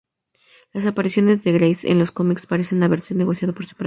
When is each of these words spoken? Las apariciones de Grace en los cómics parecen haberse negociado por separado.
Las 0.73 0.87
apariciones 0.87 1.43
de 1.43 1.51
Grace 1.51 1.87
en 1.91 1.99
los 1.99 2.09
cómics 2.11 2.47
parecen 2.47 2.81
haberse 2.81 3.13
negociado 3.13 3.53
por 3.53 3.67
separado. 3.67 3.79